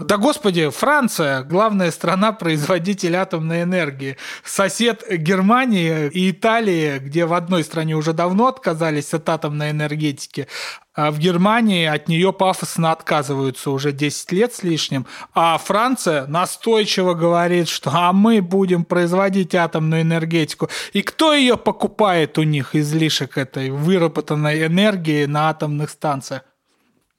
[0.07, 4.15] да господи, Франция, главная страна-производитель атомной энергии.
[4.45, 10.47] Сосед Германии и Италии, где в одной стране уже давно отказались от атомной энергетики,
[10.93, 17.13] а в Германии от нее пафосно отказываются уже 10 лет с лишним, а Франция настойчиво
[17.13, 20.69] говорит, что а мы будем производить атомную энергетику.
[20.93, 26.43] И кто ее покупает у них, излишек этой выработанной энергии на атомных станциях?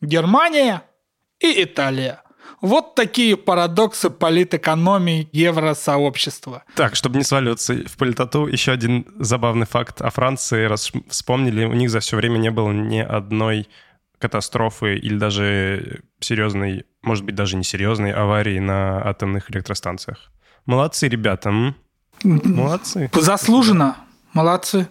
[0.01, 0.83] Германия
[1.39, 2.23] и Италия.
[2.61, 6.65] Вот такие парадоксы политэкономии евросообщества.
[6.75, 10.65] Так, чтобы не сваливаться в политоту, еще один забавный факт о Франции.
[10.65, 13.69] Раз вспомнили, у них за все время не было ни одной
[14.19, 20.31] катастрофы или даже серьезной, может быть, даже не серьезной аварии на атомных электростанциях.
[20.67, 21.51] Молодцы, ребята.
[21.51, 21.77] М?
[22.25, 23.11] Молодцы.
[23.15, 23.97] Заслуженно.
[24.33, 24.89] Молодцы.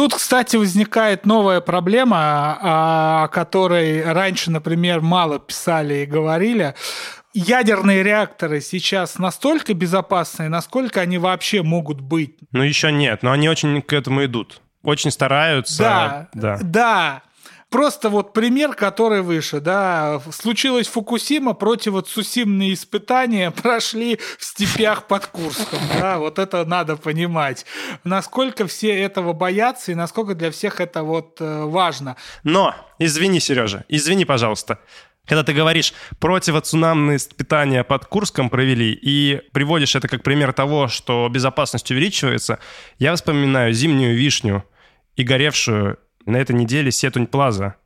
[0.00, 6.74] Тут, кстати, возникает новая проблема, о которой раньше, например, мало писали и говорили
[7.34, 12.34] ядерные реакторы сейчас настолько безопасные, насколько они вообще могут быть?
[12.50, 14.62] Ну, еще нет, но они очень к этому идут.
[14.82, 15.82] Очень стараются.
[15.82, 16.58] Да, да.
[16.62, 17.22] да.
[17.70, 25.78] Просто вот пример, который выше, да, случилось Фукусима, противоцусимные испытания прошли в степях под Курском,
[25.98, 27.64] да, вот это надо понимать.
[28.02, 32.16] Насколько все этого боятся и насколько для всех это вот э, важно.
[32.42, 34.80] Но, извини, Сережа, извини, пожалуйста,
[35.26, 41.28] когда ты говоришь противоцунамные испытания под Курском провели и приводишь это как пример того, что
[41.28, 42.58] безопасность увеличивается,
[42.98, 44.64] я вспоминаю зимнюю вишню
[45.14, 47.76] и горевшую на этой неделе Сетунь Плаза.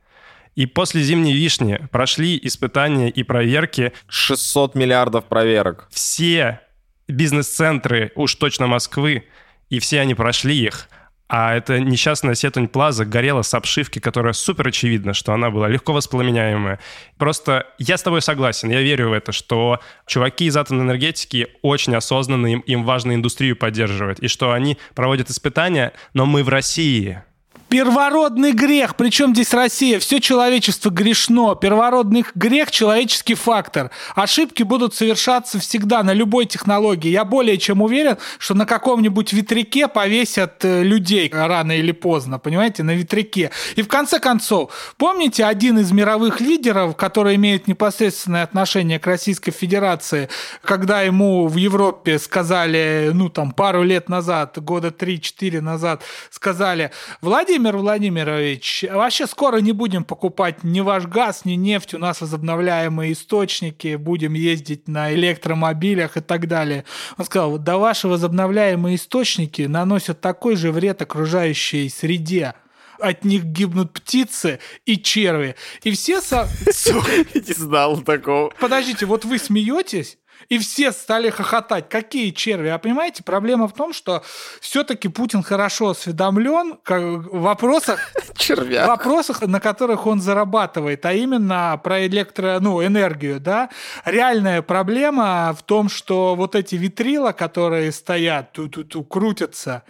[0.55, 3.92] И после зимней вишни прошли испытания и проверки.
[4.09, 5.88] 600 миллиардов проверок.
[5.90, 6.61] Все
[7.09, 9.25] бизнес-центры, уж точно Москвы,
[9.68, 10.88] и все они прошли их.
[11.27, 15.92] А эта несчастная Сетунь Плаза горела с обшивки, которая супер очевидно, что она была легко
[15.92, 16.79] воспламеняемая.
[17.16, 21.97] Просто я с тобой согласен, я верю в это, что чуваки из атомной энергетики очень
[21.97, 27.23] осознанно, им, им важно индустрию поддерживать, и что они проводят испытания, но мы в России,
[27.68, 28.94] Первородный грех.
[28.94, 29.98] Причем здесь Россия?
[29.98, 31.57] Все человечество грешно.
[31.57, 33.90] Первородный грех– человеческий фактор.
[34.14, 37.09] Ошибки будут совершаться всегда на любой технологии.
[37.09, 42.85] Я более чем уверен, что на каком-нибудь ветряке повесят э, людей рано или поздно, понимаете,
[42.85, 43.50] на ветряке.
[43.74, 49.50] И в конце концов, помните, один из мировых лидеров, который имеет непосредственное отношение к Российской
[49.50, 50.29] Федерации,
[50.62, 57.54] когда ему в Европе сказали, ну там пару лет назад, года 3-4 назад, сказали, Владимир
[57.55, 63.12] Владимир Владимирович, вообще скоро не будем покупать ни ваш газ, ни нефть, у нас возобновляемые
[63.12, 66.85] источники, будем ездить на электромобилях и так далее.
[67.17, 72.55] Он сказал, вот да ваши возобновляемые источники наносят такой же вред окружающей среде
[72.99, 75.55] от них гибнут птицы и черви.
[75.85, 76.21] И все...
[77.35, 78.53] Не знал такого.
[78.59, 81.88] Подождите, вот вы смеетесь, и все стали хохотать.
[81.88, 82.68] Какие черви?
[82.68, 84.23] А понимаете, проблема в том, что
[84.61, 88.01] все-таки Путин хорошо осведомлен в вопросах,
[88.37, 88.88] Червяк.
[88.88, 93.70] вопросах, на которых он зарабатывает, а именно про электро, ну, энергию, да.
[94.05, 99.83] Реальная проблема в том, что вот эти витрила, которые стоят, ту-ту-ту, крутятся,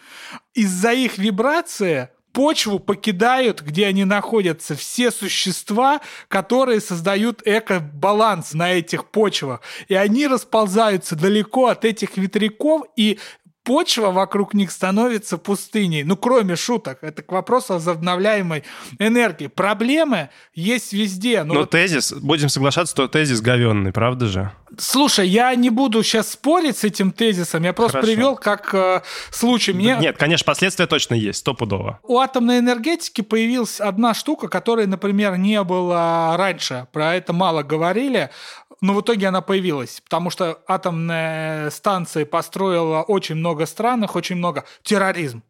[0.54, 9.06] из-за их вибрации почву покидают, где они находятся, все существа, которые создают эко-баланс на этих
[9.06, 9.62] почвах.
[9.88, 13.18] И они расползаются далеко от этих ветряков, и
[13.64, 16.04] почва вокруг них становится пустыней.
[16.04, 16.98] Ну, кроме шуток.
[17.00, 18.62] Это к вопросу о возобновляемой
[18.98, 19.48] энергии.
[19.48, 21.42] Проблемы есть везде.
[21.42, 21.70] Но вот...
[21.70, 24.52] тезис, будем соглашаться, что тезис говенный, правда же?
[24.78, 28.12] Слушай, я не буду сейчас спорить с этим тезисом, я просто Хорошо.
[28.12, 29.72] привел как э, случай.
[29.72, 29.96] Мне...
[30.00, 32.00] Нет, конечно, последствия точно есть, стопудово.
[32.02, 36.86] У атомной энергетики появилась одна штука, которой, например, не было раньше.
[36.92, 38.30] Про это мало говорили.
[38.84, 44.66] Но в итоге она появилась, потому что атомная станция построила очень много странах, очень много
[44.82, 45.42] терроризм.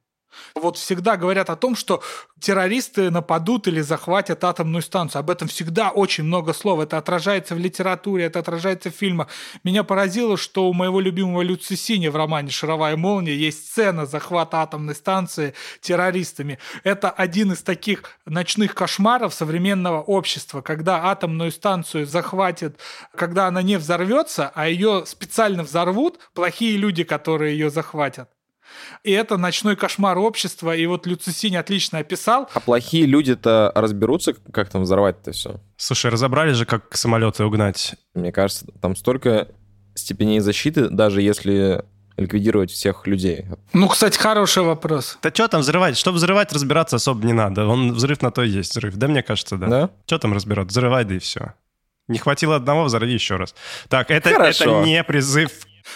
[0.54, 2.02] Вот всегда говорят о том, что
[2.40, 5.20] террористы нападут или захватят атомную станцию.
[5.20, 6.80] Об этом всегда очень много слов.
[6.80, 9.28] Это отражается в литературе, это отражается в фильмах.
[9.64, 14.58] Меня поразило, что у моего любимого Люци Сини в романе «Шаровая молния» есть сцена захвата
[14.58, 16.58] атомной станции террористами.
[16.82, 22.78] Это один из таких ночных кошмаров современного общества, когда атомную станцию захватят,
[23.14, 28.28] когда она не взорвется, а ее специально взорвут плохие люди, которые ее захватят.
[29.02, 30.74] И это ночной кошмар общества.
[30.74, 32.48] И вот Люцисинь отлично описал.
[32.54, 35.60] А плохие люди-то разберутся, как там взорвать это все?
[35.76, 37.94] Слушай, разобрали же, как самолеты угнать.
[38.14, 39.48] Мне кажется, там столько
[39.94, 41.84] степеней защиты, даже если
[42.16, 43.46] ликвидировать всех людей?
[43.72, 45.18] Ну, кстати, хороший вопрос.
[45.22, 45.96] Да что там взрывать?
[45.96, 47.66] Чтобы взрывать, разбираться особо не надо.
[47.66, 48.94] Он взрыв на то и есть взрыв.
[48.96, 49.66] Да, мне кажется, да.
[49.66, 49.90] Да?
[50.06, 50.68] Что там разбирать?
[50.68, 51.54] Взрывай, да и все.
[52.06, 53.54] Не хватило одного, взорви еще раз.
[53.88, 55.50] Так, это, это не призыв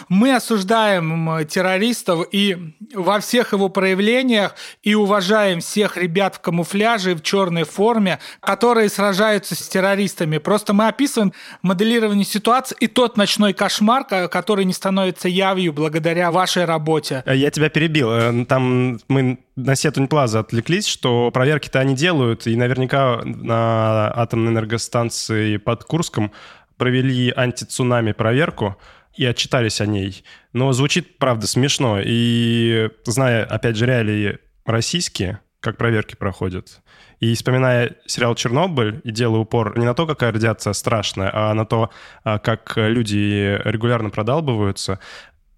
[0.09, 7.15] мы осуждаем террористов и во всех его проявлениях и уважаем всех ребят в камуфляже и
[7.15, 10.39] в черной форме, которые сражаются с террористами.
[10.39, 16.65] Просто мы описываем моделирование ситуации и тот ночной кошмар, который не становится явью благодаря вашей
[16.65, 17.23] работе.
[17.27, 18.11] Э, я тебя перебил.
[18.11, 24.53] Э, там мы на Сетунь Плаза отвлеклись, что проверки-то они делают, и наверняка на атомной
[24.53, 26.33] энергостанции под Курском
[26.77, 28.77] провели антицунами проверку,
[29.19, 30.25] и отчитались о ней.
[30.53, 31.99] Но звучит, правда, смешно.
[32.03, 36.81] И зная, опять же, реалии российские, как проверки проходят,
[37.19, 41.67] и вспоминая сериал «Чернобыль» и делая упор не на то, какая радиация страшная, а на
[41.67, 41.91] то,
[42.23, 45.01] а, как люди регулярно продалбываются,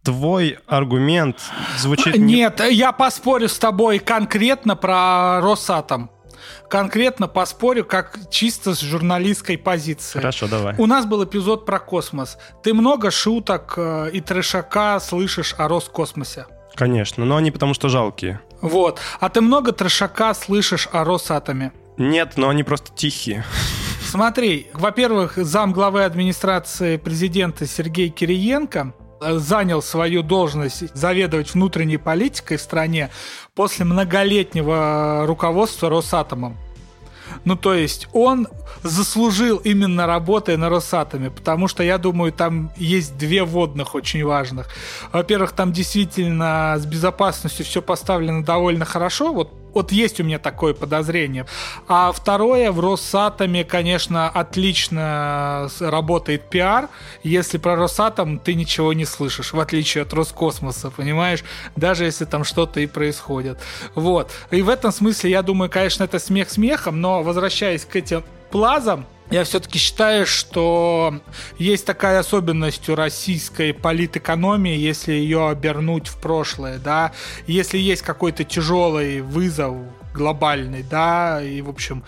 [0.02, 1.38] твой аргумент
[1.76, 2.16] звучит...
[2.16, 6.10] Нет, я поспорю с тобой конкретно про Росатом.
[6.68, 10.18] Конкретно поспорю, как чисто с журналистской позиции.
[10.18, 10.74] Хорошо, давай.
[10.78, 12.38] У нас был эпизод про космос.
[12.62, 16.46] Ты много шуток э, и трешака слышишь о Роскосмосе.
[16.74, 18.40] Конечно, но они потому что жалкие.
[18.60, 19.00] Вот.
[19.18, 21.72] А ты много трешака слышишь о Росатоме?
[21.96, 23.44] Нет, но они просто тихие.
[24.02, 32.60] Смотри, во-первых, зам главы администрации президента Сергей Кириенко занял свою должность заведовать внутренней политикой в
[32.60, 33.10] стране
[33.54, 36.56] после многолетнего руководства Росатомом.
[37.44, 38.48] Ну, то есть он
[38.82, 44.68] заслужил именно работой на Росатоме, потому что, я думаю, там есть две водных очень важных.
[45.12, 50.74] Во-первых, там действительно с безопасностью все поставлено довольно хорошо, вот вот есть у меня такое
[50.74, 51.46] подозрение.
[51.88, 56.88] А второе, в Росатоме, конечно, отлично работает пиар.
[57.22, 61.44] Если про Росатом ты ничего не слышишь, в отличие от Роскосмоса, понимаешь?
[61.76, 63.58] Даже если там что-то и происходит.
[63.94, 64.30] Вот.
[64.50, 69.06] И в этом смысле, я думаю, конечно, это смех смехом, но возвращаясь к этим плазам,
[69.30, 71.20] я все-таки считаю, что
[71.58, 77.12] есть такая особенность у российской политэкономии, если ее обернуть в прошлое, да,
[77.46, 79.76] если есть какой-то тяжелый вызов
[80.12, 82.02] глобальный, да, и, в общем,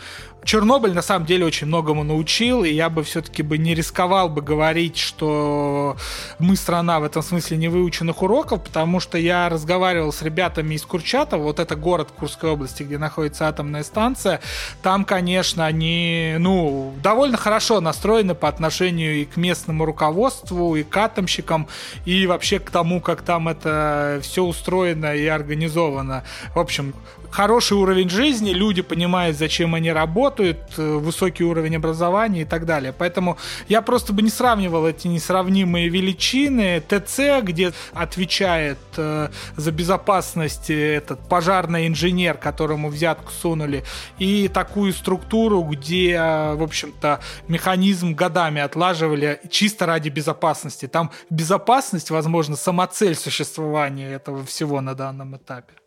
[0.45, 4.43] Чернобыль на самом деле очень многому научил, и я бы все-таки бы не рисковал бы
[4.43, 5.97] говорить, что
[6.41, 10.83] мы страна в этом смысле не выученных уроков, потому что я разговаривал с ребятами из
[10.83, 14.41] Курчатова, вот это город Курской области, где находится атомная станция,
[14.83, 20.97] там, конечно, они, ну, довольно хорошо настроены по отношению и к местному руководству, и к
[20.97, 21.69] атомщикам,
[22.05, 26.25] и вообще к тому, как там это все устроено и организовано.
[26.55, 26.95] В общем,
[27.33, 32.93] хороший уровень жизни, люди понимают, зачем они работают, э, высокий уровень образования и так далее.
[32.97, 36.83] Поэтому я просто бы не сравнивал эти несравнимые величины.
[36.87, 43.85] ТЦ, где отвечает э, за безопасность этот пожарный инженер, которому взятку сунули,
[44.19, 50.87] и такую структуру, где, э, в общем-то, механизм годами отлаживали чисто ради безопасности.
[50.87, 55.82] Там безопасность, возможно, самоцель существования этого всего на данном этапе.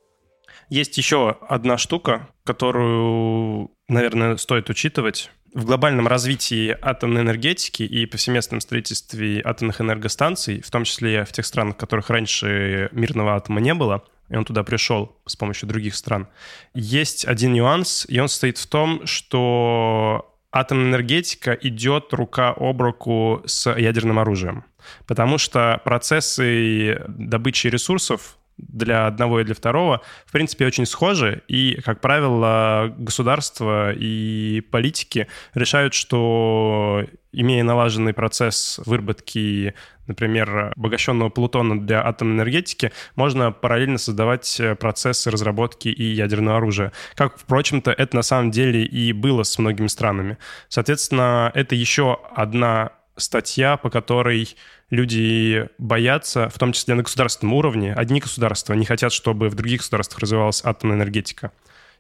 [0.70, 5.32] Есть еще одна штука, которую, наверное, стоит учитывать.
[5.54, 11.46] В глобальном развитии атомной энергетики и повсеместном строительстве атомных энергостанций, в том числе в тех
[11.46, 15.96] странах, в которых раньше мирного атома не было, и он туда пришел с помощью других
[15.96, 16.28] стран,
[16.74, 23.42] есть один нюанс, и он состоит в том, что атомная энергетика идет рука об руку
[23.46, 24.66] с ядерным оружием.
[25.06, 31.44] Потому что процессы добычи ресурсов для одного и для второго, в принципе, очень схожи.
[31.48, 39.74] И, как правило, государства и политики решают, что имея налаженный процесс выработки,
[40.08, 46.94] например, обогащенного плутона для атомной энергетики, можно параллельно создавать процессы разработки и ядерного оружия.
[47.16, 50.38] Как, впрочем-то, это на самом деле и было с многими странами.
[50.70, 54.56] Соответственно, это еще одна статья, по которой
[54.90, 57.94] люди боятся, в том числе на государственном уровне.
[57.94, 61.52] Одни государства не хотят, чтобы в других государствах развивалась атомная энергетика.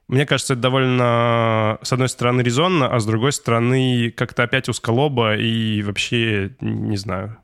[0.08, 5.36] Мне кажется, это довольно, с одной стороны, резонно, а с другой стороны, как-то опять узколобо
[5.36, 7.38] и вообще, не знаю,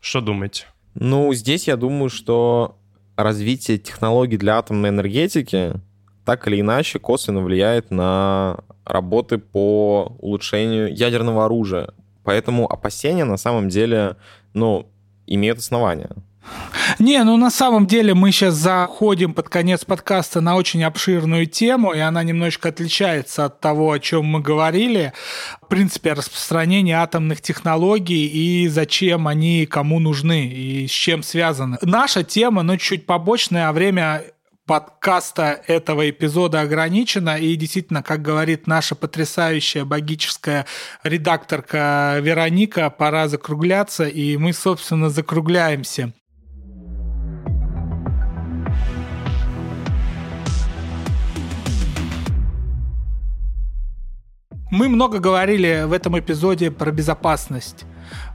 [0.00, 0.66] что думаете?
[0.94, 2.78] Ну, здесь я думаю, что
[3.16, 5.74] развитие технологий для атомной энергетики
[6.24, 11.94] так или иначе косвенно влияет на работы по улучшению ядерного оружия.
[12.28, 14.16] Поэтому опасения на самом деле,
[14.52, 14.92] ну,
[15.26, 16.10] имеют основания.
[16.98, 21.94] Не, ну на самом деле мы сейчас заходим под конец подкаста на очень обширную тему,
[21.94, 25.14] и она немножечко отличается от того, о чем мы говорили.
[25.62, 31.78] В принципе, распространение атомных технологий и зачем они кому нужны и с чем связаны.
[31.80, 34.24] Наша тема, ну, чуть побочная, а время
[34.68, 40.66] подкаста этого эпизода ограничено, и действительно, как говорит наша потрясающая богическая
[41.02, 46.12] редакторка Вероника, пора закругляться, и мы, собственно, закругляемся.
[54.70, 57.86] Мы много говорили в этом эпизоде про безопасность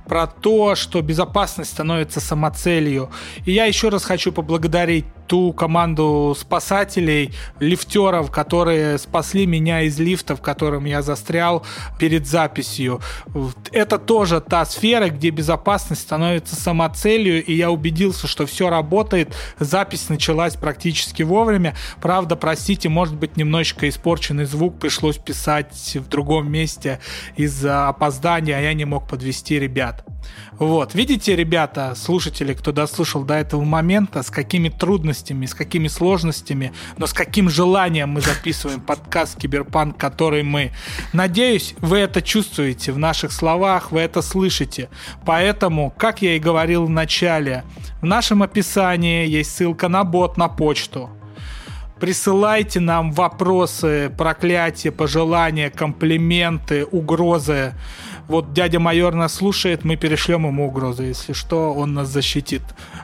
[0.08, 3.10] про то, что безопасность становится самоцелью.
[3.46, 10.36] И я еще раз хочу поблагодарить ту команду спасателей, лифтеров, которые спасли меня из лифта,
[10.36, 11.66] в котором я застрял
[12.00, 13.02] перед записью.
[13.72, 19.36] Это тоже та сфера, где безопасность становится самоцелью, и я убедился, что все работает.
[19.60, 21.76] Запись началась практически вовремя.
[22.02, 27.00] Правда, простите, может быть, немножечко испорченный звук пришлось писать в другом месте
[27.36, 30.06] из-за опоздания, а я не мог подвести ребят.
[30.60, 36.74] Вот, видите, ребята, слушатели, кто дослушал до этого момента, с какими трудностями, с какими сложностями,
[36.98, 40.72] но с каким желанием мы записываем подкаст «Киберпанк», который мы.
[41.12, 44.90] Надеюсь, вы это чувствуете в наших словах, вы это слышите.
[45.26, 47.64] Поэтому, как я и говорил в начале,
[48.02, 51.10] в нашем описании есть ссылка на бот на почту.
[52.00, 57.76] Присылайте нам вопросы, проклятия, пожелания, комплименты, угрозы
[58.28, 62.62] вот дядя майор нас слушает, мы перешлем ему угрозу, если что, он нас защитит.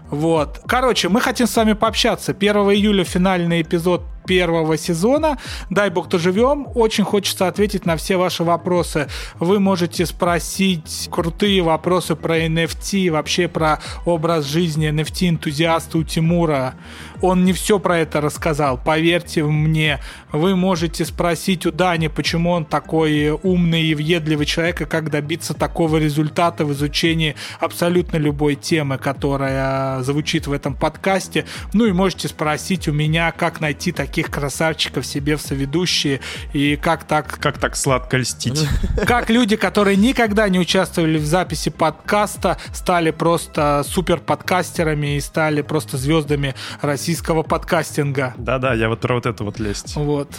[0.10, 0.62] Вот.
[0.68, 2.32] Короче, мы хотим с вами пообщаться.
[2.32, 5.38] 1 июля финальный эпизод первого сезона.
[5.70, 6.68] Дай бог, то живем.
[6.76, 9.08] Очень хочется ответить на все ваши вопросы.
[9.40, 16.76] Вы можете спросить крутые вопросы про NFT, вообще про образ жизни NFT-энтузиаста у Тимура.
[17.22, 20.00] Он не все про это рассказал, поверьте мне.
[20.32, 25.54] Вы можете спросить у Дани, почему он такой умный и въедливый человек, и как добиться
[25.54, 31.46] такого результата в изучении абсолютно любой темы, которая звучит в этом подкасте.
[31.74, 36.20] Ну и можете спросить у меня, как найти такие таких красавчиков себе в соведущие,
[36.54, 37.40] и как так...
[37.40, 38.68] Как так сладко льстить.
[39.08, 45.62] Как люди, которые никогда не участвовали в записи подкаста, стали просто супер подкастерами и стали
[45.62, 48.34] просто звездами российского подкастинга.
[48.38, 49.96] Да-да, я вот про вот это вот лезть.
[49.96, 50.30] Вот.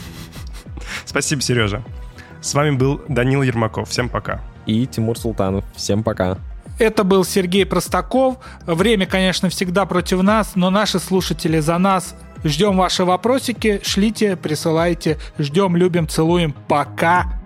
[1.07, 1.83] Спасибо, Сережа.
[2.43, 3.89] С вами был Данил Ермаков.
[3.89, 4.43] Всем пока.
[4.67, 5.65] И Тимур Султанов.
[5.75, 6.37] Всем пока.
[6.79, 8.37] Это был Сергей Простаков.
[8.67, 12.15] Время, конечно, всегда против нас, но наши слушатели за нас.
[12.45, 15.19] Ждем ваши вопросики, шлите, присылайте.
[15.39, 16.55] Ждем, любим, целуем.
[16.69, 17.40] Пока.